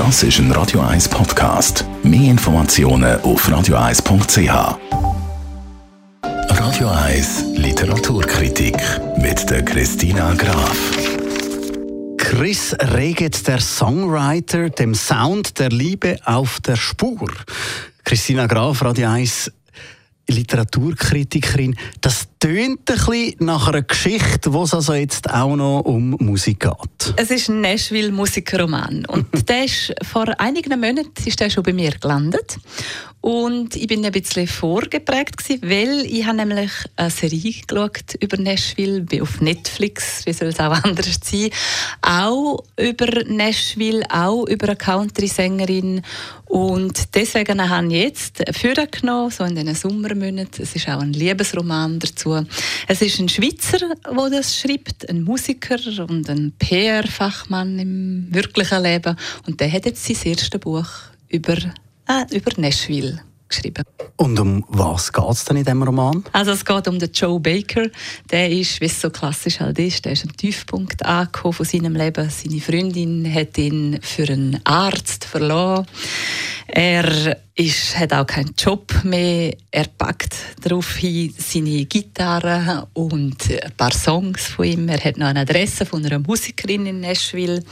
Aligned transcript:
Das 0.00 0.22
ist 0.22 0.38
ein 0.38 0.50
Radio 0.52 0.80
1 0.80 1.10
Podcast. 1.10 1.84
Mehr 2.02 2.30
Informationen 2.30 3.20
auf 3.20 3.46
radio1.ch. 3.46 4.78
Radio 6.22 6.88
1 6.88 7.44
Literaturkritik 7.56 8.78
mit 9.18 9.50
der 9.50 9.62
Christina 9.62 10.32
Graf. 10.32 10.74
Chris 12.16 12.74
Reget, 12.80 13.46
der 13.46 13.60
Songwriter, 13.60 14.70
dem 14.70 14.94
Sound 14.94 15.58
der 15.58 15.68
Liebe 15.68 16.16
auf 16.24 16.60
der 16.60 16.76
Spur. 16.76 17.30
Christina 18.02 18.46
Graf, 18.46 18.82
Radio 18.82 19.10
1 19.10 19.52
Literaturkritikerin. 20.28 21.76
Das 22.00 22.29
tönt 22.40 22.90
ein 22.90 22.96
bisschen 22.96 23.34
nach 23.40 23.68
einer 23.68 23.82
Geschichte, 23.82 24.52
wo 24.52 24.62
es 24.62 24.72
also 24.72 24.94
jetzt 24.94 25.30
auch 25.30 25.54
noch 25.54 25.80
um 25.80 26.16
Musik 26.18 26.60
geht. 26.60 27.14
Es 27.16 27.30
ist 27.30 27.48
ein 27.48 27.60
Nashville-Musikroman. 27.60 29.04
Und 29.06 29.26
der 29.48 29.66
ist 29.66 29.94
vor 30.02 30.26
einigen 30.40 30.80
Monaten 30.80 31.12
ist 31.24 31.38
der 31.38 31.50
schon 31.50 31.62
bei 31.62 31.74
mir 31.74 31.92
gelandet. 31.92 32.56
Und 33.22 33.76
ich 33.76 33.86
bin 33.86 34.04
ein 34.04 34.12
bisschen 34.12 34.46
vorgeprägt 34.46 35.36
gewesen, 35.36 35.60
weil 35.62 36.06
ich 36.06 36.24
habe 36.24 36.38
nämlich 36.38 36.70
eine 36.96 37.10
Serie 37.10 37.52
geschaut 37.66 38.14
über 38.18 38.38
Nashville, 38.38 39.02
bin 39.02 39.20
auf 39.20 39.42
Netflix, 39.42 40.24
wie 40.24 40.32
soll 40.32 40.48
es 40.48 40.58
auch 40.58 40.72
anders 40.84 41.20
sein, 41.22 41.50
auch 42.00 42.64
über 42.78 43.22
Nashville, 43.26 44.02
auch 44.10 44.46
über 44.46 44.68
eine 44.68 44.76
Country-Sängerin. 44.76 46.00
Und 46.46 47.14
deswegen 47.14 47.68
habe 47.68 47.86
ich 47.88 48.02
jetzt 48.02 48.42
genommen, 48.90 49.30
so 49.30 49.44
in 49.44 49.54
den 49.54 49.74
Sommermonaten, 49.74 50.62
es 50.62 50.74
ist 50.74 50.88
auch 50.88 51.00
ein 51.00 51.12
Liebesroman 51.12 51.98
dazu. 51.98 52.42
Es 52.88 53.02
ist 53.02 53.20
ein 53.20 53.28
Schweizer, 53.28 53.78
der 53.78 54.30
das 54.30 54.58
schreibt, 54.58 55.08
ein 55.10 55.24
Musiker 55.24 55.78
und 56.08 56.28
ein 56.30 56.52
PR-Fachmann 56.58 57.78
im 57.78 58.28
wirklichen 58.30 58.82
Leben. 58.82 59.14
Und 59.46 59.60
der 59.60 59.70
hat 59.70 59.84
jetzt 59.84 60.04
sein 60.04 60.16
erstes 60.24 60.58
Buch 60.58 60.88
über 61.28 61.56
über 62.30 62.50
Nashville 62.56 63.20
geschrieben. 63.48 63.84
Und 64.16 64.38
um 64.38 64.64
was 64.68 65.12
geht 65.12 65.24
es 65.30 65.44
denn 65.44 65.58
in 65.58 65.64
diesem 65.64 65.82
Roman? 65.82 66.24
Also 66.32 66.52
es 66.52 66.64
geht 66.64 66.88
um 66.88 66.98
den 66.98 67.10
Joe 67.12 67.40
Baker. 67.40 67.88
Der 68.30 68.50
ist, 68.50 68.80
wie 68.80 68.86
es 68.86 69.00
so 69.00 69.10
klassisch 69.10 69.60
halt 69.60 69.78
ist, 69.78 70.04
der 70.04 70.12
ist 70.12 70.24
am 70.24 70.36
Tiefpunkt 70.36 71.04
angekommen 71.04 71.54
von 71.54 71.66
seinem 71.66 71.96
Leben. 71.96 72.30
Seine 72.30 72.60
Freundin 72.60 73.32
hat 73.32 73.58
ihn 73.58 73.98
für 74.02 74.30
einen 74.30 74.60
Arzt 74.64 75.24
verloren. 75.24 75.86
Er 76.72 77.36
ist, 77.56 77.98
hat 77.98 78.12
auch 78.12 78.26
keinen 78.26 78.54
Job 78.56 78.92
mehr. 79.02 79.56
Er 79.70 79.86
packt 79.86 80.34
daraufhin 80.62 81.34
seine 81.36 81.84
Gitarre 81.84 82.86
und 82.94 83.36
ein 83.50 83.72
paar 83.76 83.92
Songs 83.92 84.46
von 84.46 84.64
ihm. 84.64 84.88
Er 84.88 85.02
hat 85.02 85.18
noch 85.18 85.26
eine 85.26 85.40
Adresse 85.40 85.84
von 85.84 86.04
einer 86.04 86.20
Musikerin 86.20 86.86
in 86.86 87.00
Nashville. 87.00 87.62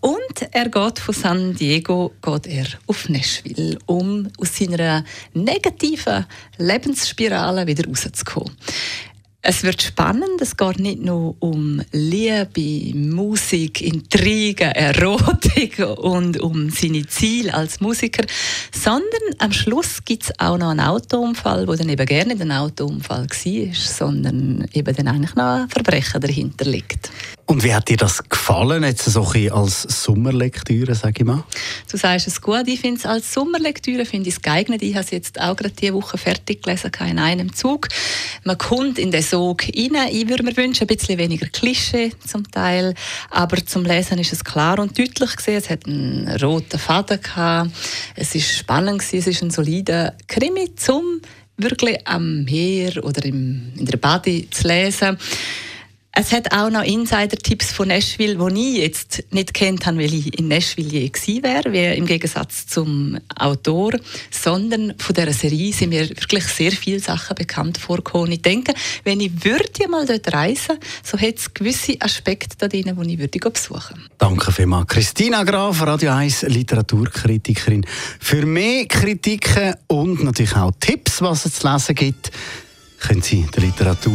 Und 0.00 0.48
er 0.50 0.68
geht 0.70 0.98
von 0.98 1.14
San 1.14 1.54
Diego 1.54 2.12
geht 2.22 2.46
er 2.46 2.66
auf 2.86 3.08
Nashville, 3.08 3.78
um 3.86 4.28
aus 4.38 4.56
seiner 4.56 5.04
negativen 5.34 6.24
Lebensspirale 6.56 7.66
wieder 7.66 7.86
rauszukommen. 7.86 8.56
Es 9.40 9.62
wird 9.62 9.80
spannend. 9.80 10.40
Es 10.40 10.56
geht 10.56 10.80
nicht 10.80 11.00
nur 11.00 11.36
um 11.38 11.80
Liebe, 11.92 12.96
Musik, 12.96 13.80
Intrigen, 13.80 14.72
Erotik 14.72 15.78
und 15.78 16.40
um 16.40 16.70
seine 16.70 17.06
Ziele 17.06 17.54
als 17.54 17.80
Musiker, 17.80 18.24
sondern 18.72 19.04
am 19.38 19.52
Schluss 19.52 20.04
gibt 20.04 20.24
es 20.24 20.40
auch 20.40 20.58
noch 20.58 20.70
einen 20.70 20.80
Autounfall, 20.80 21.68
wo 21.68 21.74
dann 21.74 21.88
eben 21.88 22.04
gerne 22.04 22.34
nicht 22.34 22.42
ein 22.42 22.50
Autounfall 22.50 23.28
war, 23.28 23.74
sondern 23.74 24.66
eben 24.72 24.96
dann 24.96 25.08
eigentlich 25.08 25.34
noch 25.36 25.62
ein 25.62 25.68
Verbrechen 25.68 26.20
dahinter 26.20 26.64
liegt. 26.64 27.10
Und 27.48 27.64
wie 27.64 27.74
hat 27.74 27.88
dir 27.88 27.96
das 27.96 28.28
gefallen, 28.28 28.84
jetzt 28.84 29.06
so 29.06 29.26
ein 29.26 29.50
als 29.50 29.82
Sommerlektüre, 30.04 30.94
sage 30.94 31.14
ich 31.20 31.24
mal? 31.24 31.44
Du 31.90 31.96
sagst 31.96 32.26
es 32.26 32.42
gut, 32.42 32.64
ich 32.66 32.78
finde 32.78 32.98
es 32.98 33.06
als 33.06 33.32
Sommerlektüre 33.32 34.04
finde 34.04 34.28
ich 34.28 34.42
geeignet. 34.42 34.82
Ich 34.82 34.94
habe 34.94 35.04
es 35.06 35.10
jetzt 35.10 35.40
auch 35.40 35.56
gerade 35.56 35.72
diese 35.72 35.94
Woche 35.94 36.18
fertig 36.18 36.62
gelesen, 36.62 36.90
in 37.08 37.18
einem 37.18 37.54
Zug. 37.54 37.88
Man 38.44 38.58
kommt 38.58 38.98
in 38.98 39.10
den 39.10 39.22
Sog 39.22 39.62
rein. 39.62 39.96
Ich 40.10 40.28
würde 40.28 40.42
mir 40.42 40.54
wünschen, 40.58 40.84
ein 40.84 40.94
bisschen 40.94 41.16
weniger 41.16 41.46
Klischee 41.46 42.12
zum 42.26 42.50
Teil, 42.50 42.92
aber 43.30 43.64
zum 43.64 43.86
Lesen 43.86 44.18
ist 44.18 44.34
es 44.34 44.44
klar 44.44 44.78
und 44.78 44.98
deutlich 44.98 45.34
gesehen. 45.34 45.56
Es 45.56 45.70
hat 45.70 45.86
einen 45.86 46.28
roten 46.42 46.78
Faden 46.78 47.18
gehabt. 47.18 47.70
Es 48.14 48.34
ist 48.34 48.58
spannend 48.58 48.98
gewesen. 48.98 49.18
Es 49.20 49.26
ist 49.26 49.42
ein 49.42 49.50
solider 49.50 50.12
Krimi 50.26 50.74
zum 50.74 51.22
wirklich 51.56 52.06
am 52.06 52.44
Meer 52.44 53.02
oder 53.02 53.24
in 53.24 53.72
der 53.74 53.96
Bade 53.96 54.50
zu 54.50 54.68
lesen. 54.68 55.16
Es 56.20 56.32
hat 56.32 56.52
auch 56.52 56.68
noch 56.68 56.82
Insider-Tipps 56.82 57.70
von 57.70 57.86
Nashville, 57.86 58.34
die 58.34 58.70
ich 58.72 58.78
jetzt 58.78 59.22
nicht 59.30 59.54
kennt 59.54 59.86
habe, 59.86 59.98
weil 59.98 60.12
ich 60.12 60.36
in 60.36 60.48
Nashville 60.48 60.88
je 60.88 61.08
gewesen 61.08 61.44
wäre, 61.44 61.72
wie 61.72 61.96
im 61.96 62.06
Gegensatz 62.06 62.66
zum 62.66 63.20
Autor, 63.36 63.92
sondern 64.28 64.94
von 64.98 65.14
dieser 65.14 65.32
Serie 65.32 65.72
sind 65.72 65.90
mir 65.90 66.08
wirklich 66.08 66.42
sehr 66.42 66.72
viele 66.72 66.98
Sachen 66.98 67.36
bekannt 67.36 67.78
vorgekommen. 67.78 68.32
Ich 68.32 68.42
denke, 68.42 68.74
wenn 69.04 69.20
ich 69.20 69.44
würde 69.44 69.88
mal 69.88 70.06
dort 70.06 70.34
reisen, 70.34 70.78
so 71.04 71.16
hätte 71.16 71.38
es 71.38 71.54
gewisse 71.54 71.94
Aspekte 72.00 72.56
da 72.58 72.66
drin, 72.66 72.98
die 73.00 73.12
ich 73.12 73.18
würde 73.20 73.38
besuchen. 73.38 74.08
Danke 74.18 74.50
vielmals. 74.50 74.88
Christina 74.88 75.44
Graf, 75.44 75.80
Radio 75.82 76.10
1 76.10 76.42
Literaturkritikerin. 76.48 77.86
Für 78.18 78.44
mehr 78.44 78.86
Kritiken 78.86 79.76
und 79.86 80.24
natürlich 80.24 80.56
auch 80.56 80.72
Tipps, 80.80 81.22
was 81.22 81.46
es 81.46 81.60
zu 81.60 81.72
lesen 81.72 81.94
gibt, 81.94 82.32
können 82.98 83.22
Sie 83.22 83.46
der 83.54 83.62
Literatur 83.62 84.14